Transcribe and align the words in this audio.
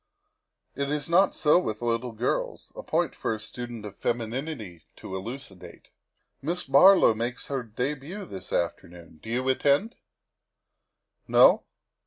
It 0.75 0.89
is 0.89 1.07
not 1.07 1.35
so 1.35 1.59
with 1.59 1.83
little 1.83 2.11
girls. 2.11 2.71
A 2.75 2.81
point 2.81 3.13
for 3.13 3.35
a 3.35 3.39
student 3.39 3.85
of 3.85 3.95
femininity 3.97 4.87
to 4.95 5.15
elucidate. 5.15 5.89
Miss 6.41 6.63
Barlow 6.63 7.13
makes 7.13 7.49
her 7.49 7.61
debut 7.61 8.25
this 8.25 8.51
afternoon, 8.51 9.19
do 9.21 9.29
you 9.29 9.47
attend? 9.47 9.93
No? 11.27 11.65